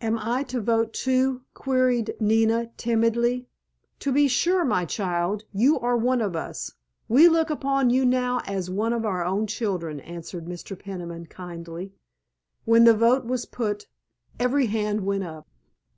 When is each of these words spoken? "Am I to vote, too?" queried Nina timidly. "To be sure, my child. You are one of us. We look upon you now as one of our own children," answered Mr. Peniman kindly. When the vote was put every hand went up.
"Am 0.00 0.18
I 0.18 0.42
to 0.50 0.60
vote, 0.60 0.92
too?" 0.92 1.42
queried 1.54 2.16
Nina 2.18 2.70
timidly. 2.76 3.46
"To 4.00 4.10
be 4.10 4.26
sure, 4.26 4.64
my 4.64 4.84
child. 4.84 5.44
You 5.52 5.78
are 5.78 5.96
one 5.96 6.20
of 6.20 6.34
us. 6.34 6.72
We 7.08 7.28
look 7.28 7.50
upon 7.50 7.88
you 7.90 8.04
now 8.04 8.40
as 8.46 8.68
one 8.68 8.92
of 8.92 9.04
our 9.06 9.24
own 9.24 9.46
children," 9.46 10.00
answered 10.00 10.46
Mr. 10.46 10.76
Peniman 10.76 11.26
kindly. 11.26 11.92
When 12.64 12.82
the 12.82 12.94
vote 12.94 13.26
was 13.26 13.44
put 13.46 13.86
every 14.40 14.66
hand 14.66 15.06
went 15.06 15.22
up. 15.22 15.46